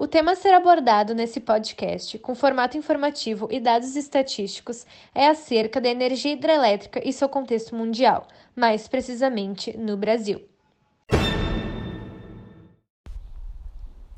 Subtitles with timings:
[0.00, 5.80] O tema a ser abordado nesse podcast, com formato informativo e dados estatísticos, é acerca
[5.80, 10.40] da energia hidrelétrica e seu contexto mundial, mais precisamente no Brasil.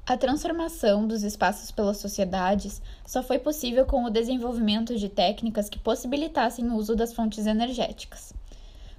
[0.07, 5.79] A transformação dos espaços pelas sociedades só foi possível com o desenvolvimento de técnicas que
[5.79, 8.35] possibilitassem o uso das fontes energéticas.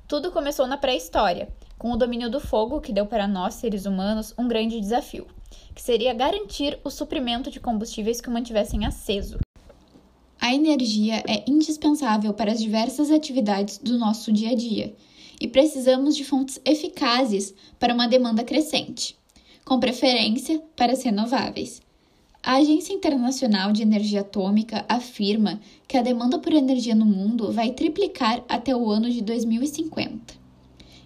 [0.08, 1.48] Tudo começou na pré-história,
[1.82, 5.26] com o domínio do fogo que deu para nós, seres humanos, um grande desafio
[5.74, 9.40] que seria garantir o suprimento de combustíveis que o mantivessem aceso.
[10.40, 14.96] A energia é indispensável para as diversas atividades do nosso dia a dia
[15.40, 19.18] e precisamos de fontes eficazes para uma demanda crescente,
[19.66, 21.82] com preferência para as renováveis.
[22.44, 27.72] A Agência Internacional de Energia Atômica afirma que a demanda por energia no mundo vai
[27.72, 30.41] triplicar até o ano de 2050.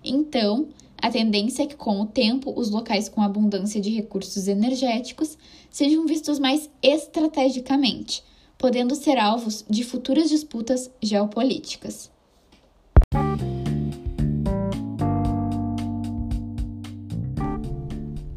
[0.05, 0.69] Então,
[1.01, 5.37] a tendência é que, com o tempo, os locais com abundância de recursos energéticos
[5.69, 8.23] sejam vistos mais estrategicamente,
[8.57, 12.11] podendo ser alvos de futuras disputas geopolíticas.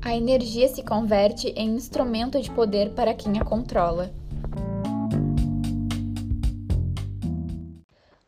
[0.02, 4.12] A energia se converte em instrumento de poder para quem a controla.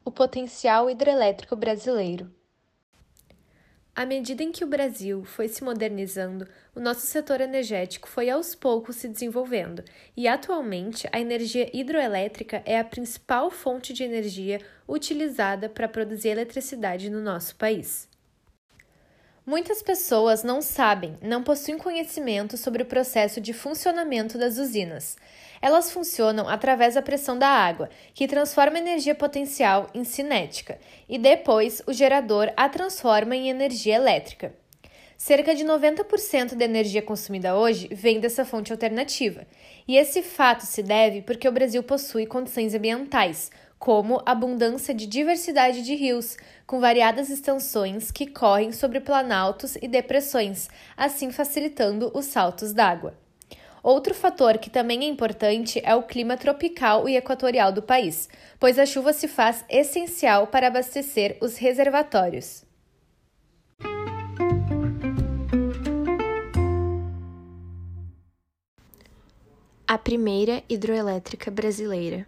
[0.04, 2.39] O potencial hidrelétrico brasileiro.
[3.94, 8.55] À medida em que o Brasil foi se modernizando, o nosso setor energético foi aos
[8.55, 9.82] poucos se desenvolvendo,
[10.16, 17.10] e atualmente a energia hidroelétrica é a principal fonte de energia utilizada para produzir eletricidade
[17.10, 18.08] no nosso país.
[19.44, 25.16] Muitas pessoas não sabem, não possuem conhecimento sobre o processo de funcionamento das usinas.
[25.62, 31.83] Elas funcionam através da pressão da água, que transforma energia potencial em cinética, e depois
[31.86, 34.55] o gerador a transforma em energia elétrica.
[35.19, 39.47] Cerca de 90% da energia consumida hoje vem dessa fonte alternativa,
[39.86, 45.82] e esse fato se deve porque o Brasil possui condições ambientais, como abundância de diversidade
[45.82, 52.72] de rios, com variadas extensões que correm sobre planaltos e depressões, assim facilitando os saltos
[52.72, 53.15] d'água.
[53.82, 58.78] Outro fator que também é importante é o clima tropical e equatorial do país, pois
[58.78, 62.64] a chuva se faz essencial para abastecer os reservatórios.
[69.88, 72.26] A primeira hidroelétrica brasileira.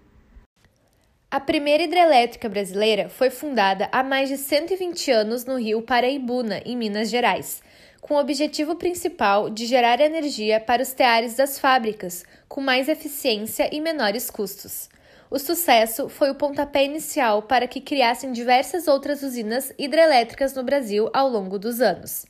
[1.31, 6.77] A primeira hidrelétrica brasileira foi fundada há mais de 120 anos no rio Paraibuna, em
[6.77, 7.63] Minas Gerais
[8.03, 13.71] com o objetivo principal de gerar energia para os teares das fábricas, com mais eficiência
[13.73, 14.91] e menores custos.
[15.31, 21.09] O sucesso foi o pontapé inicial para que criassem diversas outras usinas hidrelétricas no Brasil
[21.15, 22.27] ao longo dos anos.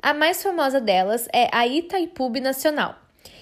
[0.00, 2.96] A mais famosa delas é a Itaipu Nacional,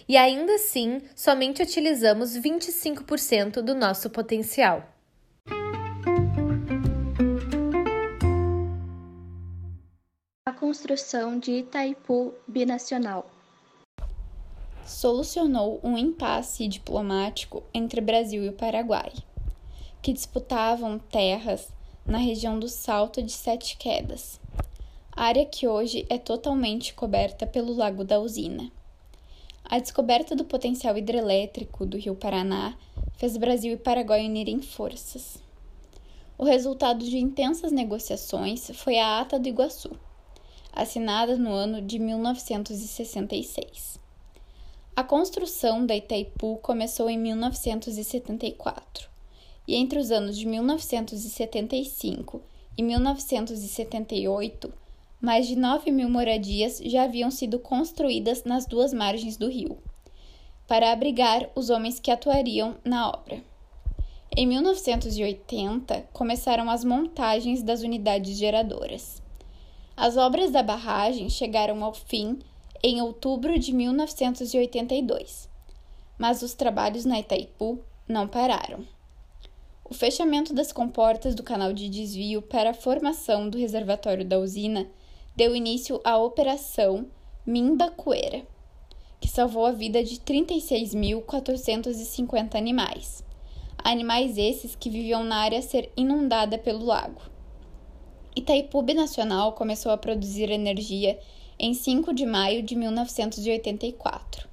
[0.08, 4.97] e ainda assim somente utilizamos 25% do nosso potencial.
[10.58, 13.30] Construção de Itaipu binacional.
[14.84, 19.12] Solucionou um impasse diplomático entre Brasil e o Paraguai,
[20.02, 21.69] que disputavam terras
[22.04, 24.41] na região do Salto de Sete Quedas,
[25.12, 28.69] área que hoje é totalmente coberta pelo Lago da Usina.
[29.64, 32.76] A descoberta do potencial hidrelétrico do Rio Paraná
[33.16, 35.40] fez Brasil e Paraguai unirem forças.
[36.36, 39.90] O resultado de intensas negociações foi a Ata do Iguaçu,
[40.72, 43.98] assinada no ano de 1966.
[44.94, 49.08] A construção da Itaipu começou em 1974
[49.68, 52.42] e entre os anos de 1975
[52.76, 54.72] e 1978,
[55.20, 59.78] mais de 9 mil moradias já haviam sido construídas nas duas margens do rio,
[60.66, 63.42] para abrigar os homens que atuariam na obra.
[64.36, 69.17] Em 1980, começaram as montagens das unidades geradoras.
[70.00, 72.38] As obras da barragem chegaram ao fim
[72.84, 75.49] em outubro de 1982,
[76.17, 78.87] mas os trabalhos na Itaipu não pararam.
[79.84, 84.88] O fechamento das comportas do canal de desvio para a formação do reservatório da usina
[85.34, 87.08] deu início à Operação
[87.44, 88.46] Mimbacueira,
[89.20, 93.25] que salvou a vida de 36.450 animais.
[93.76, 97.37] Animais esses que viviam na área a ser inundada pelo lago.
[98.38, 101.19] Itaipu Nacional começou a produzir energia
[101.58, 104.49] em 5 de maio de 1984.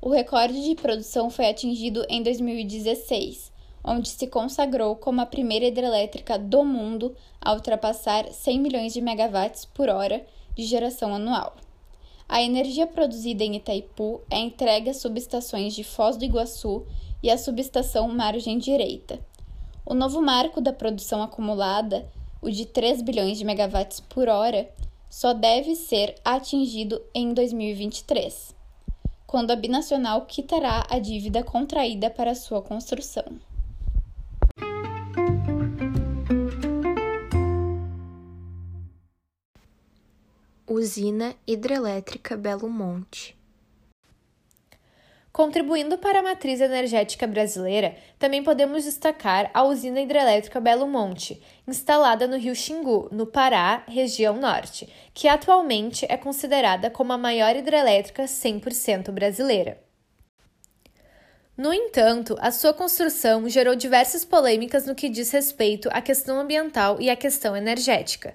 [0.00, 3.50] O recorde de produção foi atingido em 2016,
[3.82, 9.64] onde se consagrou como a primeira hidrelétrica do mundo a ultrapassar 100 milhões de megawatts
[9.64, 10.24] por hora
[10.54, 11.56] de geração anual.
[12.28, 16.86] A energia produzida em Itaipu é entregue às subestações de Foz do Iguaçu
[17.20, 19.18] e à subestação Margem Direita.
[19.84, 22.08] O novo marco da produção acumulada,
[22.42, 24.68] o de 3 bilhões de megawatts por hora,
[25.08, 28.54] só deve ser atingido em 2023,
[29.26, 33.24] quando a binacional quitará a dívida contraída para sua construção.
[40.66, 43.36] Usina Hidrelétrica Belo Monte.
[45.32, 52.28] Contribuindo para a matriz energética brasileira, também podemos destacar a usina hidrelétrica Belo Monte, instalada
[52.28, 58.24] no Rio Xingu, no Pará, região norte, que atualmente é considerada como a maior hidrelétrica
[58.24, 59.80] 100% brasileira.
[61.56, 67.00] No entanto, a sua construção gerou diversas polêmicas no que diz respeito à questão ambiental
[67.00, 68.34] e à questão energética.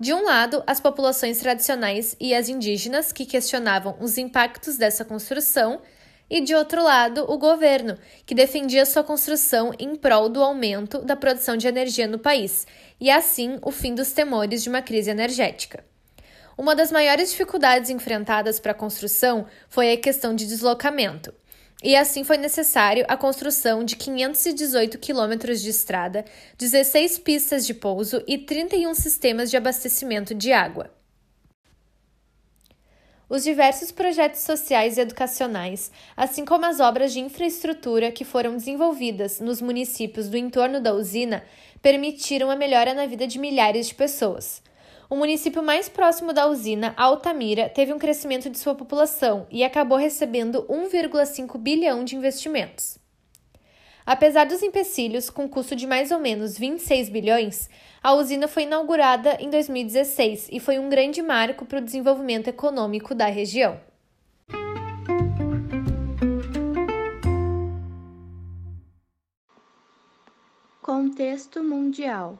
[0.00, 5.80] De um lado, as populações tradicionais e as indígenas que questionavam os impactos dessa construção,
[6.32, 11.14] e de outro lado, o governo, que defendia sua construção em prol do aumento da
[11.14, 12.66] produção de energia no país
[12.98, 15.84] e assim o fim dos temores de uma crise energética.
[16.56, 21.34] Uma das maiores dificuldades enfrentadas para a construção foi a questão de deslocamento.
[21.82, 26.24] E assim foi necessário a construção de 518 quilômetros de estrada,
[26.56, 30.90] 16 pistas de pouso e 31 sistemas de abastecimento de água.
[33.32, 39.40] Os diversos projetos sociais e educacionais, assim como as obras de infraestrutura que foram desenvolvidas
[39.40, 41.42] nos municípios do entorno da usina,
[41.80, 44.62] permitiram a melhora na vida de milhares de pessoas.
[45.08, 49.96] O município mais próximo da usina, Altamira, teve um crescimento de sua população e acabou
[49.96, 52.98] recebendo 1,5 bilhão de investimentos.
[54.04, 57.70] Apesar dos empecilhos, com custo de mais ou menos 26 bilhões,
[58.02, 63.14] a usina foi inaugurada em 2016 e foi um grande marco para o desenvolvimento econômico
[63.14, 63.80] da região.
[70.80, 72.38] Contexto mundial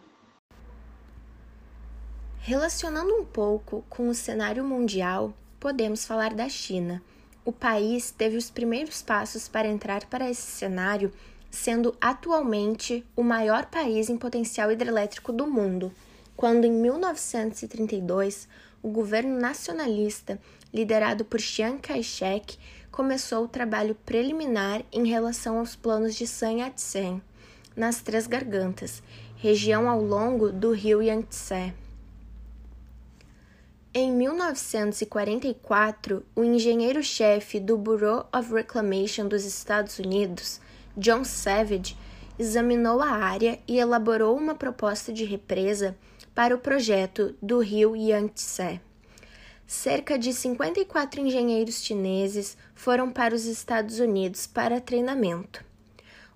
[2.45, 7.01] Relacionando um pouco com o cenário mundial, podemos falar da China.
[7.45, 11.13] O país teve os primeiros passos para entrar para esse cenário,
[11.53, 15.93] sendo atualmente o maior país em potencial hidrelétrico do mundo,
[16.35, 18.49] quando em 1932
[18.83, 20.41] o governo nacionalista,
[20.73, 22.59] liderado por Chiang Kai-shek,
[22.91, 27.21] começou o trabalho preliminar em relação aos planos de San Yat-sen,
[27.77, 29.03] nas Três Gargantas,
[29.37, 31.75] região ao longo do rio Yangtze.
[33.95, 40.63] Em 1944, o engenheiro-chefe do Bureau of Reclamation dos Estados Unidos,
[40.97, 41.97] John Savage,
[42.39, 45.97] examinou a área e elaborou uma proposta de represa
[46.35, 48.81] para o projeto do rio Yangtze.
[49.67, 55.65] Cerca de 54 engenheiros chineses foram para os Estados Unidos para treinamento.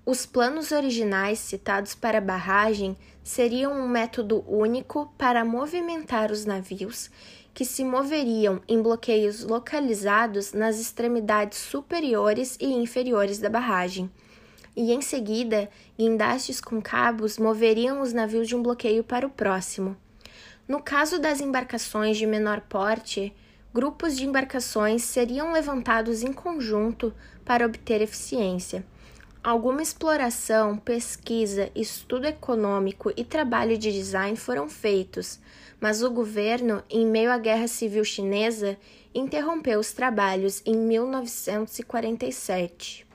[0.06, 7.11] Os planos originais citados para a barragem seriam um método único para movimentar os navios
[7.53, 14.11] que se moveriam em bloqueios localizados nas extremidades superiores e inferiores da barragem.
[14.76, 19.96] E em seguida, guindastes com cabos moveriam os navios de um bloqueio para o próximo.
[20.69, 23.32] No caso das embarcações de menor porte,
[23.73, 28.84] grupos de embarcações seriam levantados em conjunto para obter eficiência.
[29.43, 35.41] Alguma exploração, pesquisa, estudo econômico e trabalho de design foram feitos,
[35.81, 38.77] mas o governo, em meio à Guerra Civil Chinesa,
[39.15, 43.06] interrompeu os trabalhos em 1947.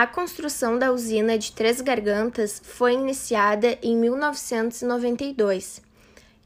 [0.00, 5.82] A construção da usina de Três Gargantas foi iniciada em 1992.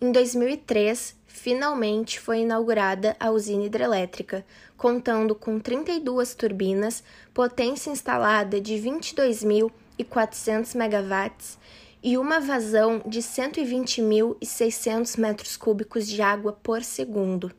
[0.01, 4.45] Em 2003, finalmente foi inaugurada a usina hidrelétrica,
[4.77, 11.57] contando com 32 turbinas, potência instalada de 22.400 megawatts
[12.03, 17.53] e uma vazão de 120.600 metros cúbicos de água por segundo,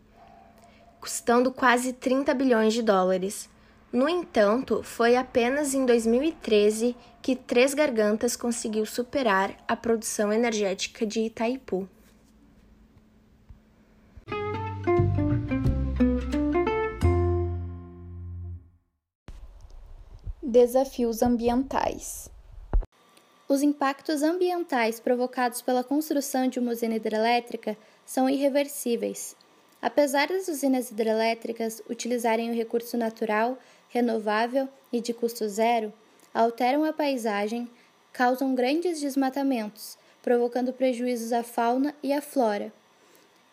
[0.99, 3.54] custando quase 30 bilhões de dólares.
[3.95, 11.21] No entanto, foi apenas em 2013 que Três Gargantas conseguiu superar a produção energética de
[11.21, 11.87] Itaipu.
[20.43, 22.29] Desafios ambientais.
[23.47, 29.37] Os impactos ambientais provocados pela construção de uma usina hidrelétrica são irreversíveis.
[29.81, 33.57] Apesar das usinas hidrelétricas utilizarem o recurso natural,
[33.95, 35.93] renovável e de custo zero,
[36.33, 37.69] alteram a paisagem,
[38.11, 42.73] causam grandes desmatamentos, provocando prejuízos à fauna e à flora.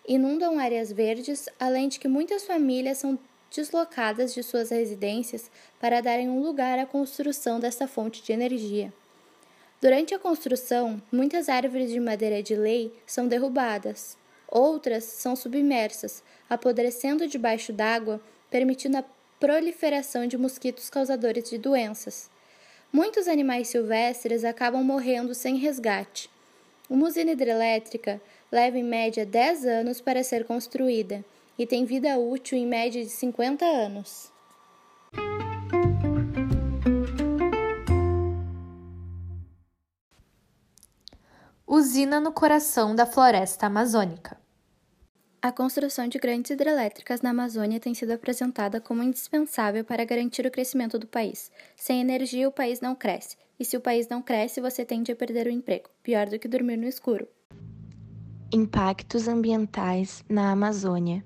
[0.06, 3.16] inundam áreas verdes, além de que muitas famílias são
[3.54, 5.48] deslocadas de suas residências
[5.80, 8.92] para darem um lugar à construção dessa fonte de energia.
[9.80, 14.16] Durante a construção, muitas árvores de madeira de lei são derrubadas,
[14.48, 16.20] outras são submersas,
[16.50, 18.20] apodrecendo debaixo d'água,
[18.50, 19.04] permitindo a
[19.42, 22.30] proliferação de mosquitos causadores de doenças.
[22.92, 26.30] Muitos animais silvestres acabam morrendo sem resgate.
[26.88, 28.22] Uma usina hidrelétrica
[28.52, 31.24] leva em média 10 anos para ser construída
[31.58, 34.30] e tem vida útil em média de 50 anos.
[41.66, 44.41] Usina no coração da floresta amazônica.
[45.44, 50.50] A construção de grandes hidrelétricas na Amazônia tem sido apresentada como indispensável para garantir o
[50.52, 51.50] crescimento do país.
[51.74, 53.36] Sem energia, o país não cresce.
[53.58, 55.90] E se o país não cresce, você tende a perder o emprego.
[56.00, 57.26] Pior do que dormir no escuro.
[58.52, 61.24] Impactos ambientais na Amazônia.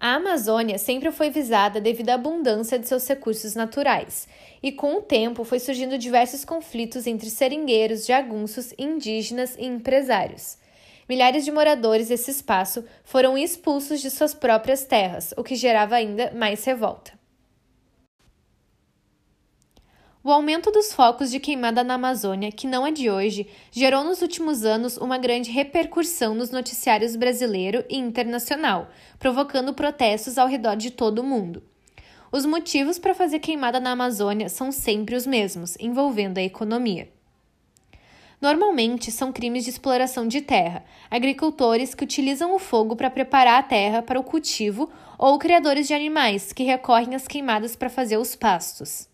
[0.00, 4.26] A Amazônia sempre foi visada devido à abundância de seus recursos naturais,
[4.60, 10.58] e com o tempo foi surgindo diversos conflitos entre seringueiros, jagunços, indígenas e empresários.
[11.10, 16.30] Milhares de moradores desse espaço foram expulsos de suas próprias terras, o que gerava ainda
[16.30, 17.18] mais revolta.
[20.22, 24.22] O aumento dos focos de queimada na Amazônia, que não é de hoje, gerou nos
[24.22, 28.88] últimos anos uma grande repercussão nos noticiários brasileiro e internacional,
[29.18, 31.60] provocando protestos ao redor de todo o mundo.
[32.30, 37.08] Os motivos para fazer queimada na Amazônia são sempre os mesmos, envolvendo a economia.
[38.40, 43.62] Normalmente são crimes de exploração de terra, agricultores que utilizam o fogo para preparar a
[43.62, 48.34] terra para o cultivo ou criadores de animais que recorrem às queimadas para fazer os
[48.34, 49.06] pastos.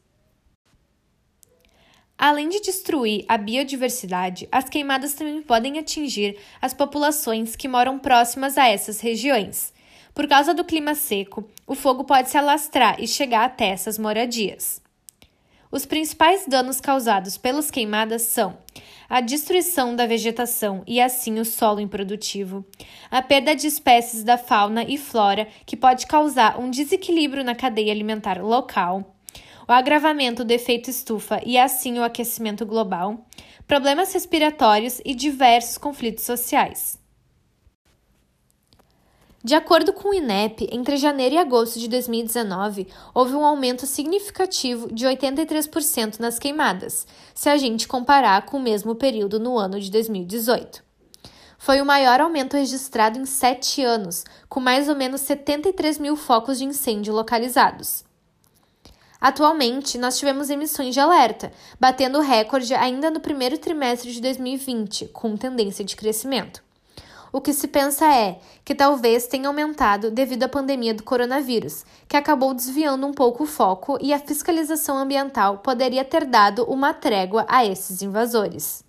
[2.17, 8.57] Além de destruir a biodiversidade, as queimadas também podem atingir as populações que moram próximas
[8.57, 9.75] a essas regiões.
[10.15, 14.86] Por causa do clima seco, o fogo pode se alastrar e chegar até essas moradias.
[15.71, 18.59] Os principais danos causados pelas queimadas são
[19.09, 22.65] a destruição da vegetação e assim o solo improdutivo,
[23.11, 27.93] a perda de espécies da fauna e flora que pode causar um desequilíbrio na cadeia
[27.93, 29.17] alimentar local
[29.69, 33.27] o agravamento do efeito estufa e assim o aquecimento global,
[33.67, 37.05] problemas respiratórios e diversos conflitos sociais.
[39.45, 44.93] De acordo com o INEP, entre janeiro e agosto de 2019, houve um aumento significativo
[44.93, 49.91] de 83% nas queimadas, se a gente comparar com o mesmo período no ano de
[49.91, 50.85] 2018.
[51.59, 56.59] Foi o maior aumento registrado em sete anos, com mais ou menos 73 mil focos
[56.59, 58.05] de incêndio localizados.
[59.21, 65.09] Atualmente, nós tivemos emissões de alerta, batendo o recorde ainda no primeiro trimestre de 2020,
[65.09, 66.66] com tendência de crescimento.
[67.37, 72.17] O que se pensa é que talvez tenha aumentado devido à pandemia do coronavírus, que
[72.17, 77.45] acabou desviando um pouco o foco e a fiscalização ambiental poderia ter dado uma trégua
[77.47, 78.83] a esses invasores.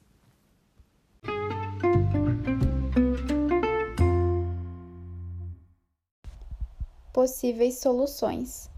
[7.12, 8.70] Possíveis soluções.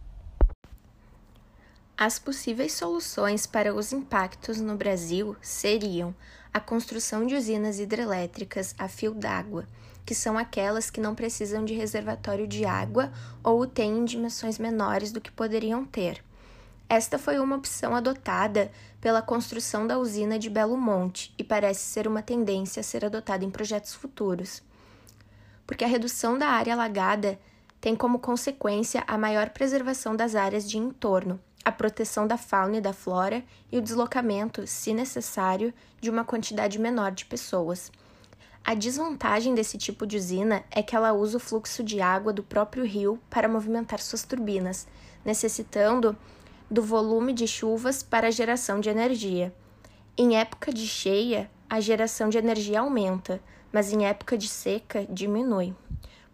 [2.01, 6.15] As possíveis soluções para os impactos no Brasil seriam
[6.53, 9.67] a construção de usinas hidrelétricas a fio d'água,
[10.05, 13.11] que são aquelas que não precisam de reservatório de água
[13.43, 16.23] ou têm em dimensões menores do que poderiam ter.
[16.87, 22.07] Esta foi uma opção adotada pela construção da usina de Belo Monte e parece ser
[22.07, 24.63] uma tendência a ser adotada em projetos futuros.
[25.67, 27.37] Porque a redução da área alagada
[27.81, 32.81] tem como consequência a maior preservação das áreas de entorno, a proteção da fauna e
[32.81, 37.91] da flora e o deslocamento, se necessário, de uma quantidade menor de pessoas.
[38.63, 42.43] A desvantagem desse tipo de usina é que ela usa o fluxo de água do
[42.43, 44.87] próprio rio para movimentar suas turbinas,
[45.23, 46.15] necessitando
[46.69, 49.53] do volume de chuvas para a geração de energia.
[50.17, 55.73] Em época de cheia, a geração de energia aumenta, mas em época de seca diminui.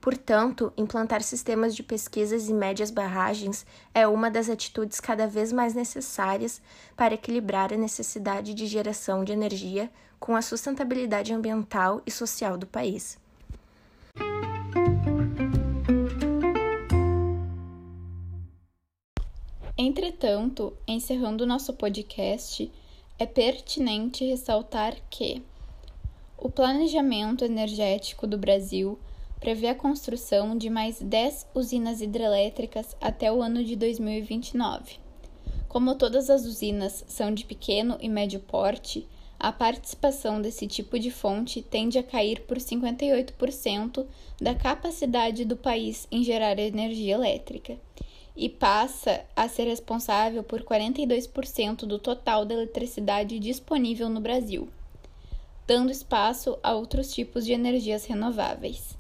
[0.05, 5.73] Portanto, implantar sistemas de pesquisas e médias barragens é uma das atitudes cada vez mais
[5.73, 6.61] necessárias
[6.95, 12.67] para equilibrar a necessidade de geração de energia com a sustentabilidade ambiental e social do
[12.67, 13.17] país.
[19.75, 22.71] Entretanto, encerrando nosso podcast,
[23.17, 25.41] é pertinente ressaltar que
[26.37, 28.99] o planejamento energético do Brasil
[29.45, 34.97] prevê a construção de mais 10 usinas hidrelétricas até o ano de 2029.
[35.67, 39.07] Como todas as usinas são de pequeno e médio porte,
[39.39, 44.07] a participação desse tipo de fonte tende a cair por 58%
[44.41, 47.77] da capacidade do país em gerar energia elétrica
[48.35, 54.67] e passa a ser responsável por 42% do total da eletricidade disponível no Brasil,
[55.67, 58.97] dando espaço a outros tipos de energias renováveis.